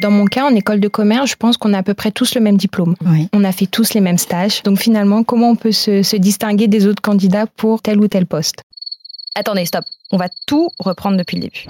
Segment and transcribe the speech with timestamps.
[0.00, 2.34] Dans mon cas, en école de commerce, je pense qu'on a à peu près tous
[2.34, 2.96] le même diplôme.
[3.32, 4.62] On a fait tous les mêmes stages.
[4.62, 8.26] Donc finalement, comment on peut se, se distinguer des autres candidats pour tel ou tel
[8.26, 8.62] poste?
[9.36, 9.84] Attendez, stop.
[10.10, 11.66] On va tout reprendre depuis le début.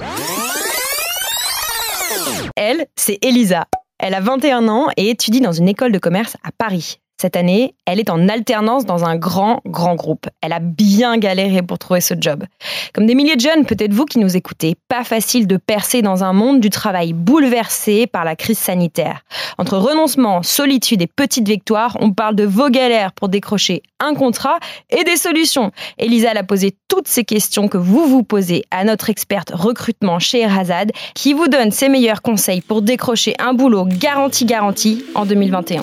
[2.57, 3.67] Elle, c'est Elisa.
[3.99, 6.99] Elle a 21 ans et étudie dans une école de commerce à Paris.
[7.17, 10.27] Cette année, elle est en alternance dans un grand, grand groupe.
[10.41, 12.45] Elle a bien galéré pour trouver ce job.
[12.93, 16.25] Comme des milliers de jeunes, peut-être vous qui nous écoutez, pas facile de percer dans
[16.25, 19.21] un monde du travail bouleversé par la crise sanitaire.
[19.59, 24.59] Entre renoncement, solitude et petites victoires, on parle de vos galères pour décrocher un contrat
[24.91, 25.71] et des solutions.
[25.99, 30.41] Elisa a posé toutes ces questions que vous vous posez à notre experte recrutement chez
[30.41, 35.83] Erazad, qui vous donne ses meilleurs conseils pour décrocher un boulot garanti garanti en 2021.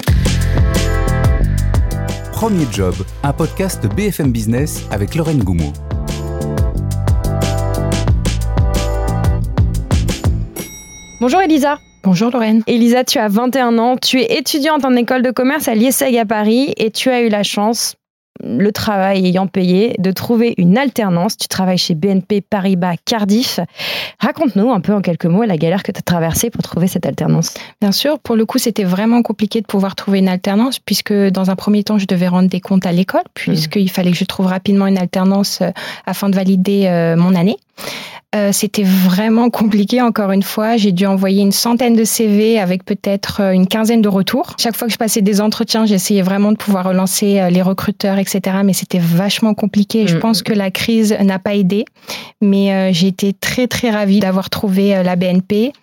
[2.41, 5.71] Premier Job, un podcast BFM Business avec Lorraine Goumeau.
[11.19, 11.77] Bonjour Elisa.
[12.03, 12.63] Bonjour Lorraine.
[12.65, 16.25] Elisa, tu as 21 ans, tu es étudiante en école de commerce à l'IESEG à
[16.25, 17.93] Paris et tu as eu la chance,
[18.43, 21.37] le travail ayant payé, de trouver une alternance.
[21.37, 23.59] Tu travailles chez BNP Paribas Cardiff.
[24.19, 27.05] Raconte-nous un peu en quelques mots la galère que tu as traversée pour trouver cette
[27.05, 27.53] alternance.
[27.81, 31.49] Bien sûr, pour le coup, c'était vraiment compliqué de pouvoir trouver une alternance puisque dans
[31.49, 34.47] un premier temps, je devais rendre des comptes à l'école puisqu'il fallait que je trouve
[34.47, 35.69] rapidement une alternance euh,
[36.05, 37.57] afin de valider euh, mon année.
[38.33, 40.77] Euh, c'était vraiment compliqué, encore une fois.
[40.77, 44.55] J'ai dû envoyer une centaine de CV avec peut-être euh, une quinzaine de retours.
[44.57, 48.17] Chaque fois que je passais des entretiens, j'essayais vraiment de pouvoir relancer euh, les recruteurs,
[48.19, 48.59] etc.
[48.63, 50.07] Mais c'était vachement compliqué.
[50.07, 51.83] Je mm, pense que la crise n'a pas aidé.
[52.39, 55.73] Mais j'ai été très, très ravie d'avoir trouvé la BNP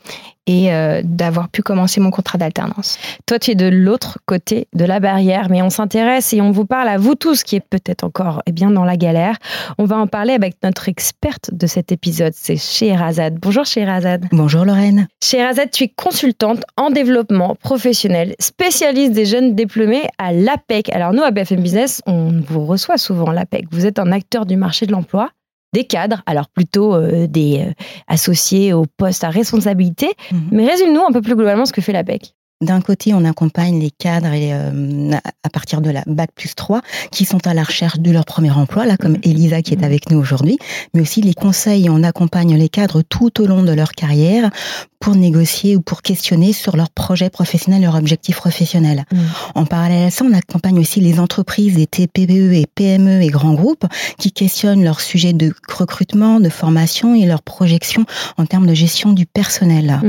[0.48, 2.98] et euh, d'avoir pu commencer mon contrat d'alternance.
[3.26, 6.64] Toi, tu es de l'autre côté de la barrière, mais on s'intéresse et on vous
[6.64, 9.36] parle à vous tous qui êtes peut-être encore eh bien, dans la galère.
[9.76, 13.38] On va en parler avec notre experte de cet épisode, c'est Sherazade.
[13.40, 14.26] Bonjour Sherazade.
[14.32, 15.06] Bonjour Lorraine.
[15.22, 20.88] Sherazade, tu es consultante en développement professionnel, spécialiste des jeunes diplômés à l'APEC.
[20.94, 23.66] Alors nous, à BFM Business, on vous reçoit souvent à l'APEC.
[23.70, 25.30] Vous êtes un acteur du marché de l'emploi
[25.72, 27.72] des cadres, alors plutôt euh, des euh,
[28.06, 30.08] associés au poste à responsabilité.
[30.32, 30.48] Mhm.
[30.52, 32.34] Mais résume-nous un peu plus globalement ce que fait l'APEC.
[32.60, 35.12] D'un côté, on accompagne les cadres et, euh,
[35.44, 36.80] à partir de la Bac plus 3
[37.12, 39.20] qui sont à la recherche de leur premier emploi, là comme mhm.
[39.22, 39.84] Elisa qui est mhm.
[39.84, 40.58] avec nous aujourd'hui,
[40.92, 44.50] mais aussi les conseils, on accompagne les cadres tout au long de leur carrière
[44.98, 49.04] pour négocier ou pour questionner sur leurs projets professionnels, leurs objectifs professionnels.
[49.12, 49.20] Mhm.
[49.54, 53.54] En parallèle à ça, on accompagne aussi les entreprises, les TPE et PME et grands
[53.54, 53.86] groupes
[54.18, 58.04] qui questionnent leurs sujets de recrutement, de formation et leurs projections
[58.36, 60.00] en termes de gestion du personnel.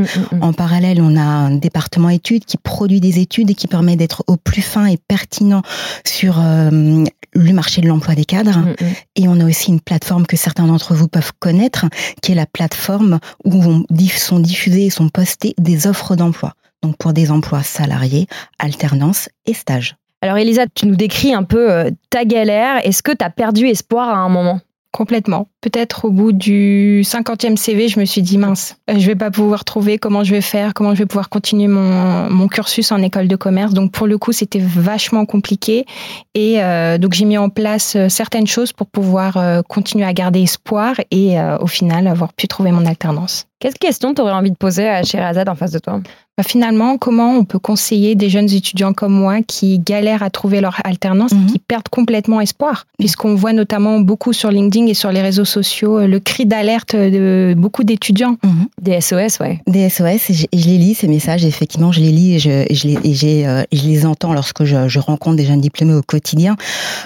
[0.42, 4.24] En parallèle, on a un département études qui produit des études et qui permet d'être
[4.28, 5.62] au plus fin et pertinent
[6.06, 8.60] sur euh, le marché de l'emploi des cadres.
[8.60, 8.94] Mm, mm.
[9.16, 11.86] Et on a aussi une plateforme que certains d'entre vous peuvent connaître,
[12.22, 16.54] qui est la plateforme où sont diffusées et sont postées des offres d'emploi.
[16.82, 18.28] Donc pour des emplois salariés,
[18.58, 19.96] alternance et stage.
[20.22, 22.86] Alors Elisa, tu nous décris un peu euh, ta galère.
[22.86, 24.60] Est-ce que tu as perdu espoir à un moment?
[24.92, 25.48] Complètement.
[25.62, 29.30] Peut-être au bout du 50e CV, je me suis dit mince, euh, je vais pas
[29.30, 33.02] pouvoir trouver comment je vais faire, comment je vais pouvoir continuer mon, mon cursus en
[33.04, 33.74] école de commerce.
[33.74, 35.86] Donc pour le coup, c'était vachement compliqué
[36.34, 40.42] et euh, donc j'ai mis en place euh, certaines choses pour pouvoir continuer à garder
[40.42, 43.49] espoir et au final avoir pu trouver mon alternance.
[43.59, 46.00] Quelle question tu aurais envie de poser à Sherazade en face de toi?
[46.38, 50.62] Bah, Finalement, comment on peut conseiller des jeunes étudiants comme moi qui galèrent à trouver
[50.62, 51.47] leur alternance, mhm.
[51.47, 52.86] qui perdent complètement espoir?
[52.97, 57.53] Puisqu'on voit notamment beaucoup sur LinkedIn et sur les réseaux sociaux le cri d'alerte de
[57.58, 58.38] beaucoup d'étudiants.
[58.42, 58.68] Mhm.
[58.81, 59.59] Des SOS, ouais.
[59.68, 63.46] Des SOS, et je, les lis, ces messages, effectivement, je les lis et je, les,
[63.46, 66.56] euh, je les entends lorsque je, je rencontre des jeunes diplômés au quotidien.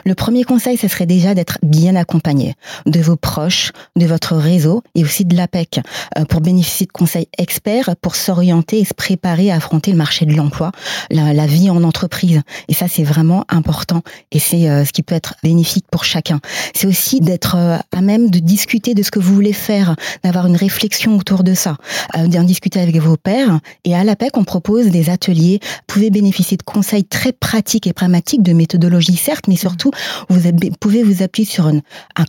[0.05, 2.53] Le premier conseil, ce serait déjà d'être bien accompagné
[2.85, 5.79] de vos proches, de votre réseau et aussi de l'APEC
[6.19, 10.25] euh, pour bénéficier de conseils experts pour s'orienter et se préparer à affronter le marché
[10.25, 10.71] de l'emploi,
[11.09, 12.41] la, vie en entreprise.
[12.67, 16.39] Et ça, c'est vraiment important et c'est euh, ce qui peut être bénéfique pour chacun.
[16.75, 20.47] C'est aussi d'être euh, à même de discuter de ce que vous voulez faire, d'avoir
[20.47, 21.77] une réflexion autour de ça,
[22.17, 23.59] euh, d'en discuter avec vos pairs.
[23.83, 25.59] Et à l'APEC, on propose des ateliers.
[25.61, 29.91] Vous pouvez bénéficier de conseils très pratiques et pragmatiques, de méthodologie certes, mais surtout,
[30.29, 30.39] vous
[30.79, 31.81] pouvez vous appuyer sur un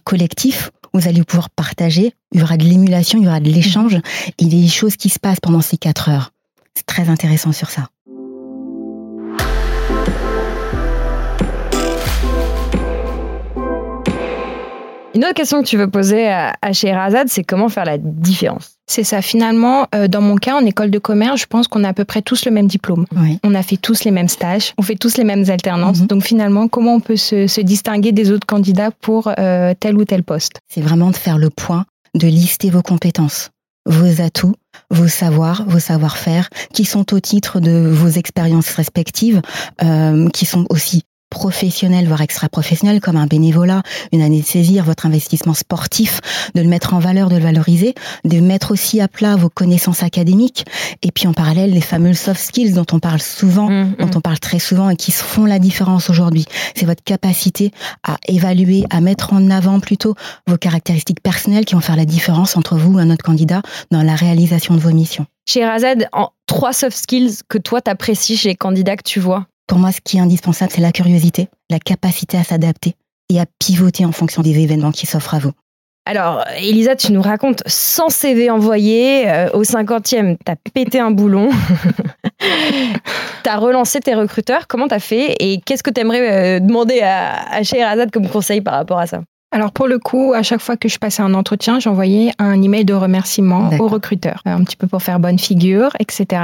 [0.05, 3.97] collectif vous allez pouvoir partager, il y aura de l'émulation, il y aura de l'échange,
[3.97, 6.33] a des choses qui se passent pendant ces quatre heures.
[6.75, 7.89] C'est très intéressant sur ça.
[15.15, 18.75] Une autre question que tu veux poser à, à Sherazade, c'est comment faire la différence?
[18.87, 19.23] C'est ça.
[19.23, 22.05] Finalement, euh, dans mon cas, en école de commerce, je pense qu'on a à peu
[22.05, 23.07] près tous le même diplôme.
[23.43, 26.01] On a fait tous les mêmes stages, on fait tous les mêmes alternances.
[26.01, 26.07] Mhm.
[26.09, 30.23] Donc finalement, comment on peut se, distinguer des autres candidats pour euh, tel ou tel
[30.25, 30.55] poste?
[30.69, 33.51] C'est vraiment de faire le point, de lister vos compétences,
[33.87, 34.55] vos atouts
[34.91, 39.41] vos savoirs, vos savoir-faire, qui sont au titre de vos expériences respectives,
[39.83, 41.03] euh, qui sont aussi
[41.35, 43.83] professionnel, voire extra-professionnel, comme un bénévolat,
[44.13, 46.21] une année de saisir, votre investissement sportif,
[46.55, 47.95] de le mettre en valeur, de le valoriser,
[48.25, 50.65] de mettre aussi à plat vos connaissances académiques,
[51.03, 54.11] et puis en parallèle, les fameux soft skills dont on parle souvent, mmh, dont mmh.
[54.15, 56.45] on parle très souvent et qui font la différence aujourd'hui.
[56.77, 57.73] C'est votre capacité
[58.05, 60.15] à évaluer, à mettre en avant plutôt
[60.47, 63.61] vos caractéristiques personnelles qui vont faire la différence entre vous et un autre candidat
[63.91, 65.27] dans la réalisation de vos missions.
[65.47, 69.47] Chez Razed, en trois soft skills que toi t'apprécies chez les candidats que tu vois
[69.67, 72.95] pour moi, ce qui est indispensable, c'est la curiosité, la capacité à s'adapter
[73.31, 75.53] et à pivoter en fonction des événements qui s'offrent à vous.
[76.07, 79.27] Alors, Elisa, tu nous racontes 100 CV envoyés.
[79.27, 81.49] Euh, au 50e, tu as pété un boulon.
[82.41, 84.67] tu as relancé tes recruteurs.
[84.69, 88.29] Comment tu as fait Et qu'est-ce que tu aimerais euh, demander à, à Azad comme
[88.29, 89.23] conseil par rapport à ça?
[89.55, 92.85] Alors pour le coup, à chaque fois que je passais un entretien, j'envoyais un email
[92.85, 96.43] de remerciement au recruteur, un petit peu pour faire bonne figure, etc.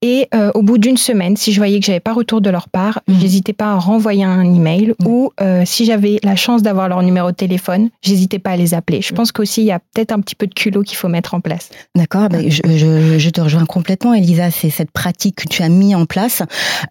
[0.00, 2.70] Et euh, au bout d'une semaine, si je voyais que j'avais pas retour de leur
[2.70, 3.20] part, je mhm.
[3.20, 5.06] j'hésitais pas à renvoyer un email mhm.
[5.06, 8.72] ou euh, si j'avais la chance d'avoir leur numéro de téléphone, j'hésitais pas à les
[8.72, 9.02] appeler.
[9.02, 9.16] Je mhm.
[9.18, 11.42] pense qu'aussi il y a peut-être un petit peu de culot qu'il faut mettre en
[11.42, 11.68] place.
[11.96, 14.50] D'accord, ben, je, te rejoins complètement, Elisa.
[14.50, 16.40] C'est cette pratique que tu as mis en place.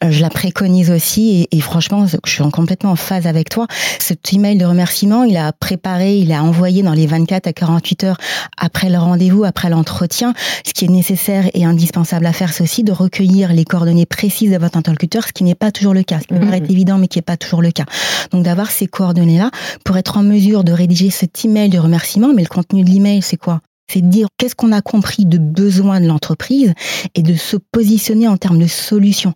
[0.04, 3.66] Euh, je la préconise aussi et, et franchement, je suis complètement en phase avec toi.
[3.98, 8.04] Cet email de remerciement, il a préparé, il a envoyé dans les 24 à 48
[8.04, 8.18] heures
[8.58, 10.34] après le rendez-vous, après l'entretien.
[10.66, 14.52] Ce qui est nécessaire et indispensable à faire, c'est aussi de recueillir les coordonnées précises
[14.52, 16.20] de votre interlocuteur, ce qui n'est pas toujours le cas.
[16.20, 16.72] Ce qui paraît mhm.
[16.72, 17.86] évident, mais qui n'est pas toujours le cas.
[18.32, 19.52] Donc d'avoir ces coordonnées-là
[19.84, 22.34] pour être en mesure de rédiger cet email de remerciement.
[22.34, 23.62] Mais le contenu de l'email, c'est quoi?
[23.90, 26.74] C'est de dire qu'est-ce qu'on a compris de besoin de l'entreprise
[27.16, 29.34] et de se positionner en termes de solutions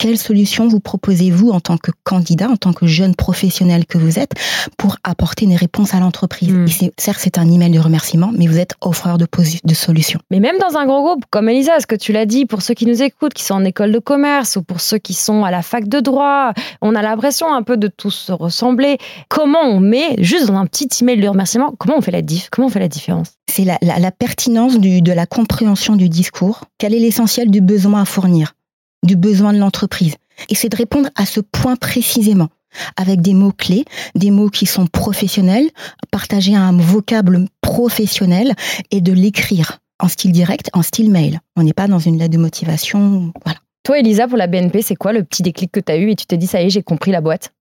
[0.00, 4.18] quelle solution vous proposez-vous en tant que candidat, en tant que jeune professionnel que vous
[4.18, 4.32] êtes,
[4.78, 6.88] pour apporter une réponse à l'entreprise hmm.
[6.96, 9.26] Certes, c'est un email de remerciement, mais vous êtes offreur de,
[9.62, 10.18] de solutions.
[10.30, 12.72] Mais même dans un gros groupe comme Elisa, ce que tu l'as dit, pour ceux
[12.72, 15.50] qui nous écoutent, qui sont en école de commerce ou pour ceux qui sont à
[15.50, 18.96] la fac de droit, on a l'impression un peu de tous se ressembler.
[19.28, 22.48] Comment on met, juste dans un petit email de remerciement, comment on fait la diff
[22.50, 23.32] Comment on fait la différence?
[23.50, 26.64] C'est la, la, pertinence du, de la compréhension du discours.
[26.78, 28.54] Quel est l'essentiel du besoin à fournir?
[29.02, 30.14] Du besoin de l'entreprise.
[30.48, 32.48] Et c'est de répondre à ce point précisément
[32.96, 35.68] avec des mots clés, des mots qui sont professionnels,
[36.10, 38.54] partager un vocable professionnel
[38.90, 41.40] et de l'écrire en style direct, en style mail.
[41.56, 43.58] On n'est pas dans une lettre de motivation, voilà.
[43.82, 46.16] Toi, Elisa, pour la BNP, c'est quoi le petit déclic que tu as eu et
[46.16, 47.52] tu t'es dit, ça y est, j'ai compris la boîte?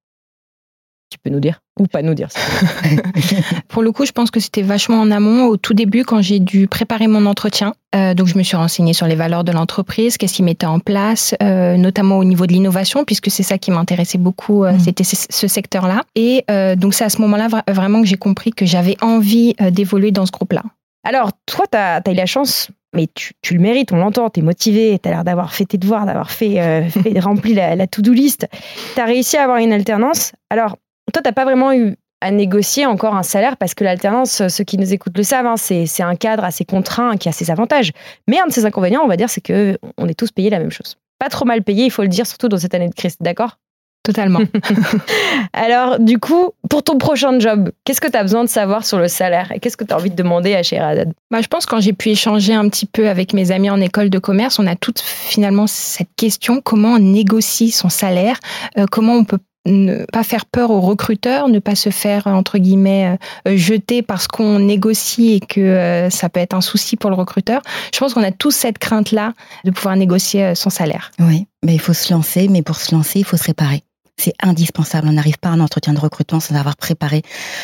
[1.09, 2.27] Tu peux nous dire ou pas nous dire
[3.69, 6.39] Pour le coup, je pense que c'était vachement en amont au tout début quand j'ai
[6.39, 7.73] dû préparer mon entretien.
[7.95, 10.79] Euh, donc, je me suis renseignée sur les valeurs de l'entreprise, qu'est-ce qu'ils mettaient en
[10.79, 14.79] place, euh, notamment au niveau de l'innovation, puisque c'est ça qui m'intéressait beaucoup, euh, mm.
[14.79, 16.03] c'était ce secteur-là.
[16.15, 16.45] Et
[16.77, 20.31] donc, c'est à ce moment-là vraiment que j'ai compris que j'avais envie d'évoluer dans ce
[20.31, 20.63] groupe-là.
[21.03, 24.43] Alors, toi, tu as, eu la chance mais tu, le mérites, on l'entend, tu es
[24.43, 28.11] motivé, tu as l'air d'avoir fait tes devoirs, d'avoir fait, fait rempli la, la to-do
[28.11, 28.47] list.
[28.95, 30.31] Tu as réussi à avoir une alternance.
[30.49, 30.75] Alors,
[31.11, 34.63] toi, tu n'as pas vraiment eu à négocier encore un salaire parce que l'alternance, ceux
[34.63, 37.91] qui nous écoutent le savent, hein, c'est un cadre assez contraint qui a ses avantages.
[38.27, 40.71] Mais un de ses inconvénients, on va dire, c'est qu'on est tous payés la même
[40.71, 40.97] chose.
[41.19, 43.57] Pas trop mal payés, il faut le dire, surtout dans cette année de crise, d'accord?
[44.03, 44.39] Totalement.
[45.53, 48.97] Alors, du coup, pour ton prochain job, qu'est-ce que tu as besoin de savoir sur
[48.97, 49.51] le salaire?
[49.51, 51.13] Et qu'est-ce que tu as envie de demander à Sherazade?
[51.29, 53.79] Bah, Je pense que quand j'ai pu échanger un petit peu avec mes amis en
[53.81, 58.39] école de commerce, on a toutes finalement cette question comment on négocie son salaire,
[58.77, 62.57] euh, comment on peut ne pas faire peur aux recruteurs, ne pas se faire entre
[62.57, 67.09] guillemets euh, jeter parce qu'on négocie et que euh, ça peut être un souci pour
[67.09, 67.61] le recruteur.
[67.93, 69.33] Je pense qu'on a tous cette crainte là
[69.63, 71.11] de pouvoir négocier euh, son salaire.
[71.19, 73.83] Oui, mais il faut se lancer, mais pour se lancer, il faut se réparer.
[74.17, 75.07] C'est indispensable.
[75.07, 77.21] On n'arrive pas à un entretien de recrutement sans avoir préparé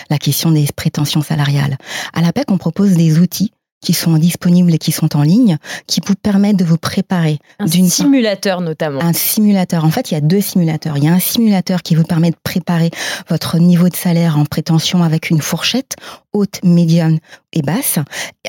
[0.09, 1.77] la question des prétentions salariales.
[2.13, 3.51] À la PEC, on propose des outils
[3.81, 7.39] qui sont disponibles et qui sont en ligne, qui vous permettent de vous préparer.
[7.59, 9.01] Un simulateur notamment.
[9.01, 9.85] Un simulateur.
[9.85, 10.97] En fait, il y a deux simulateurs.
[10.97, 12.89] Il y a un simulateur qui vous permet de préparer
[13.29, 15.95] votre niveau de salaire en prétention avec une fourchette
[16.33, 17.19] haute, médiane
[17.53, 17.97] et basse,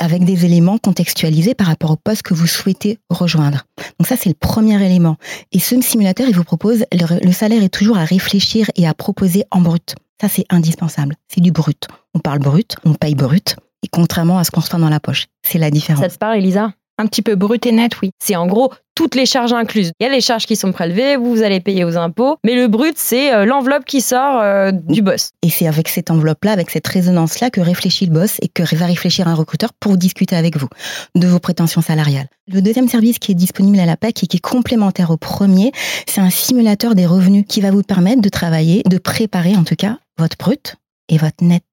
[0.01, 3.65] avec des éléments contextualisés par rapport au poste que vous souhaitez rejoindre.
[4.01, 5.17] Donc ça, c'est le premier élément.
[5.53, 8.95] Et ce simulateur, il vous propose, le, le salaire est toujours à réfléchir et à
[8.95, 9.95] proposer en brut.
[10.21, 11.15] Ça, c'est indispensable.
[11.29, 11.87] C'est du brut.
[12.15, 13.57] On parle brut, on paye brut
[13.91, 15.27] contrairement à ce qu'on se fait dans la poche.
[15.43, 16.03] C'est la différence.
[16.03, 16.73] Ça te parle, Elisa?
[16.99, 18.11] Un petit peu brut et net, oui.
[18.19, 19.93] C'est en gros toutes les charges incluses.
[20.01, 22.67] Il y a les charges qui sont prélevées, vous allez payer aux impôts, mais le
[22.67, 25.33] brut, c'est euh, l'enveloppe qui sort euh, du boss.
[25.43, 28.87] Et c'est avec cette enveloppe-là, avec cette résonance-là que réfléchit le boss et que va
[28.87, 30.69] réfléchir un recruteur pour discuter avec vous
[31.15, 32.29] de vos prétentions salariales.
[32.51, 35.73] Le deuxième service qui est disponible à la PAC et qui est complémentaire au premier,
[36.09, 39.77] c'est un simulateur des revenus qui va vous permettre de travailler, de préparer en tout
[39.77, 40.77] cas votre brut
[41.11, 41.65] et votre net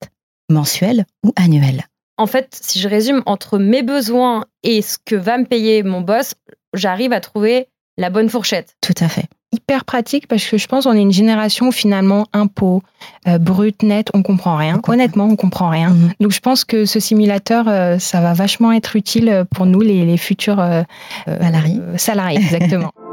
[0.49, 1.85] mensuel ou annuel.
[2.17, 6.01] En fait, si je résume, entre mes besoins et ce que va me payer mon
[6.01, 6.35] boss,
[6.73, 7.67] j'arrive à trouver
[7.97, 8.75] la bonne fourchette.
[8.81, 9.25] Tout à fait.
[9.51, 12.81] Hyper pratique parce que je pense qu'on est une génération où finalement impôts,
[13.27, 14.81] euh, brut, net, on comprend rien.
[14.87, 14.91] On.
[14.91, 15.89] Honnêtement, on comprend rien.
[15.89, 16.13] Mhm.
[16.19, 20.05] Donc je pense que ce simulateur, euh, ça va vachement être utile pour nous, les,
[20.05, 20.81] les futurs euh,
[21.27, 21.79] euh, Salariés.
[21.97, 22.91] salariés, exactement.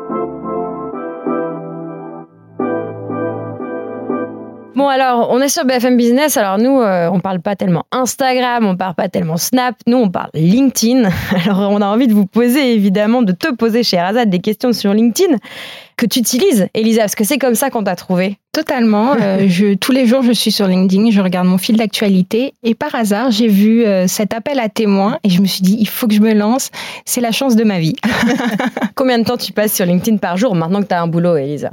[4.80, 6.38] Bon alors, on est sur BFM Business.
[6.38, 9.74] Alors nous, euh, on parle pas tellement Instagram, on parle pas tellement Snap.
[9.86, 11.06] Nous, on parle LinkedIn.
[11.44, 14.72] Alors on a envie de vous poser évidemment, de te poser chez Razad des questions
[14.72, 15.36] sur LinkedIn
[15.98, 18.38] que tu utilises, Elisa, parce que c'est comme ça qu'on t'a trouvé.
[18.52, 19.16] Totalement.
[19.20, 22.74] euh, je, tous les jours, je suis sur LinkedIn, je regarde mon fil d'actualité et
[22.74, 25.88] par hasard, j'ai vu euh, cet appel à témoins et je me suis dit, il
[25.88, 26.70] faut que je me lance.
[27.04, 27.96] C'est la chance de ma vie.
[28.94, 31.36] Combien de temps tu passes sur LinkedIn par jour maintenant que tu as un boulot,
[31.36, 31.72] Elisa?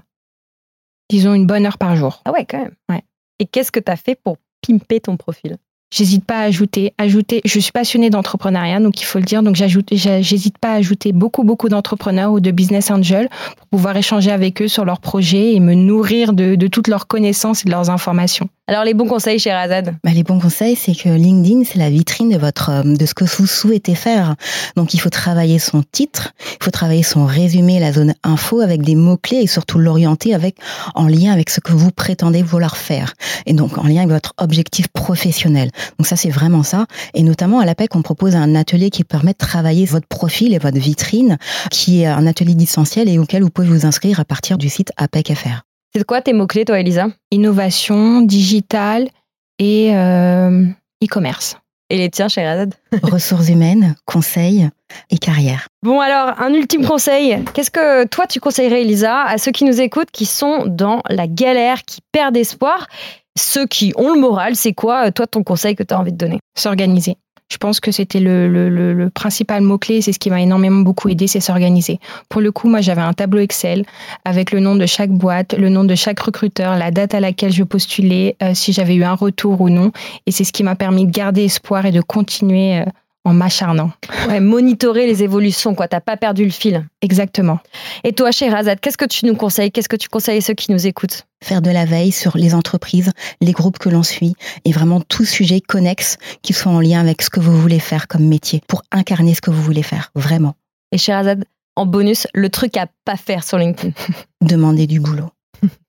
[1.10, 2.22] Disons une bonne heure par jour.
[2.26, 2.74] Ah ouais, quand même.
[2.90, 3.04] Ouais.
[3.40, 5.58] Et qu'est-ce que tu as fait pour pimper ton profil?
[5.94, 7.40] J'hésite pas à ajouter, ajouter.
[7.46, 9.42] Je suis passionnée d'entrepreneuriat, donc il faut le dire.
[9.42, 13.68] Donc j'ajoute, j'a- j'hésite pas à ajouter beaucoup, beaucoup d'entrepreneurs ou de business angels pour
[13.68, 17.62] pouvoir échanger avec eux sur leurs projets et me nourrir de, de toutes leurs connaissances
[17.62, 18.50] et de leurs informations.
[18.70, 21.90] Alors les bons conseils chez Razad Bah, les bons conseils, c'est que LinkedIn, c'est la
[21.90, 24.36] vitrine de votre, euh, de ce que vous souhaitez faire.
[24.76, 28.82] Donc, il faut travailler son titre, il faut travailler son résumé, la zone info avec
[28.82, 30.58] des mots-clés et surtout l'orienter avec,
[30.96, 33.14] en lien avec ce que vous prétendez vouloir faire.
[33.46, 35.72] Et donc, en lien avec votre objectif professionnel.
[35.98, 36.88] Donc, ça, c'est vraiment ça.
[37.14, 40.58] Et notamment, à l'APEC, on propose un atelier qui permet de travailler votre profil et
[40.58, 41.38] votre vitrine,
[41.72, 44.92] qui est un atelier distanciel et auquel vous pouvez vous inscrire à partir du site
[44.98, 45.67] APEC FR.
[45.98, 47.08] C'est quoi tes mots-clés, toi, Elisa?
[47.32, 49.10] Innovation, digital
[49.58, 50.64] et euh,
[51.04, 51.58] e-commerce.
[51.90, 54.70] Et les tiens chez Razad Ressources humaines, conseils
[55.10, 55.68] et carrière.
[55.82, 57.44] Bon alors, un ultime conseil.
[57.56, 61.26] Qu'est-ce que toi tu conseillerais, Elisa, à ceux qui nous écoutent, qui sont dans la
[61.26, 62.88] galère, qui perdent espoir?
[63.36, 66.18] Ceux qui ont le moral, c'est quoi, toi, ton conseil que tu as envie de
[66.18, 66.38] donner?
[66.56, 67.16] S'organiser.
[67.50, 71.28] Je pense que c'était le, le, principal mot-clé, c'est ce qui m'a énormément beaucoup aidé,
[71.28, 72.00] c'est s'organiser.
[72.28, 73.86] Pour le coup, moi, j'avais un tableau Excel
[74.26, 77.54] avec le nom de chaque boîte, le nom de chaque recruteur, la date à laquelle
[77.54, 79.92] je postulais, euh, si j'avais eu un retour ou non.
[80.26, 82.86] Et c'est ce qui m'a permis de garder espoir et de continuer euh,
[83.28, 83.92] en m'acharnant.
[84.30, 85.90] Ouais, monitorer les évolutions, quoi.
[85.90, 86.88] T'as pas perdu le fil.
[87.02, 87.60] Exactement.
[88.06, 89.70] Et toi, chez Razad, qu'est-ce que tu nous conseilles?
[89.70, 91.28] Qu'est-ce que tu conseilles à ceux qui nous écoutent?
[91.44, 95.26] Faire de la veille sur les entreprises, les groupes que l'on suit et vraiment tout
[95.26, 98.84] sujet connexe qui soit en lien avec ce que vous voulez faire comme métier pour
[98.94, 100.56] incarner ce que vous voulez faire, vraiment.
[100.94, 101.44] Et chez Razad,
[101.76, 103.92] en bonus, le truc à pas faire sur LinkedIn.
[104.42, 105.32] Demander du boulot.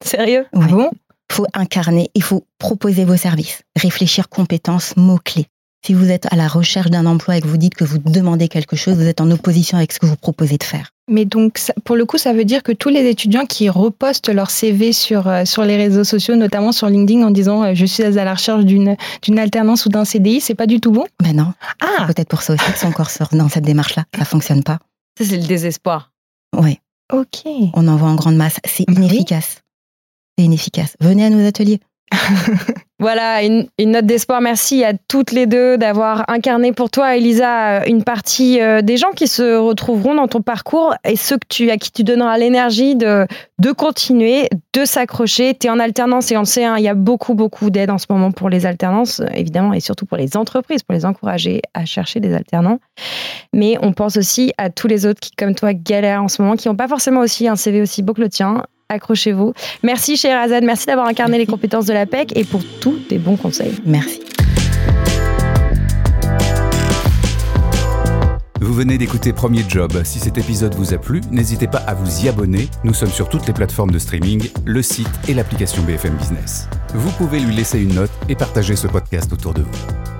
[0.02, 0.44] Sérieux?
[0.52, 0.64] Ouais.
[0.64, 0.90] Ah bon?
[1.30, 5.46] Il faut incarner, il faut proposer vos services, réfléchir compétences, mots-clés.
[5.86, 8.48] Si vous êtes à la recherche d'un emploi et que vous dites que vous demandez
[8.48, 10.90] quelque chose, vous êtes en opposition avec ce que vous proposez de faire.
[11.08, 14.50] Mais donc, pour le coup, ça veut dire que tous les étudiants qui repostent leur
[14.50, 18.02] CV sur, euh, sur les réseaux sociaux, notamment sur LinkedIn, en disant euh, je suis
[18.02, 21.06] à la recherche d'une d'une alternance ou d'un CDI, c'est pas du tout bon?
[21.22, 24.04] Ben non, Ah peut-être pour ça aussi qu'ils sont encore sur- dans cette démarche-là.
[24.18, 24.80] Ça fonctionne pas.
[25.16, 26.12] Ça, c'est le désespoir.
[26.54, 26.80] Ouais,
[27.12, 27.44] Ok.
[27.72, 28.56] on en voit en grande masse.
[28.66, 29.04] C'est Bah oui.
[29.06, 29.62] inefficace.
[30.36, 30.96] C'est inefficace.
[31.00, 31.80] Venez à nos ateliers.
[33.00, 34.40] Voilà, une, note d'espoir.
[34.40, 39.12] Merci à toutes les deux d'avoir incarné pour toi, Elisa, une partie euh, des gens
[39.14, 42.96] qui se retrouveront dans ton parcours et ceux que tu, à qui tu donneras l'énergie
[42.96, 43.28] de,
[43.60, 45.54] de continuer, de s'accrocher.
[45.54, 47.90] Tu es en alternance et on le sait, hein, il y a beaucoup, beaucoup d'aide
[47.90, 51.06] en ce moment pour les alternances, euh, évidemment, et surtout pour les entreprises, pour les
[51.06, 52.80] encourager à chercher des alternants.
[53.52, 56.56] Mais on pense aussi à tous les autres qui, comme toi, galèrent en ce moment,
[56.56, 58.64] qui n'ont pas forcément aussi un CV aussi beau que le tien.
[58.90, 59.52] Accrochez-vous.
[59.82, 60.64] Merci, cher Azad.
[60.64, 63.74] Merci d'avoir incarné les compétences de la PEC et pour tous tes bons conseils.
[63.84, 64.20] Merci.
[68.60, 69.92] Vous venez d'écouter Premier Job.
[70.04, 72.68] Si cet épisode vous a plu, n'hésitez pas à vous y abonner.
[72.82, 76.68] Nous sommes sur toutes les plateformes de streaming, le site et l'application BFM Business.
[76.94, 80.17] Vous pouvez lui laisser une note et partager ce podcast autour de vous.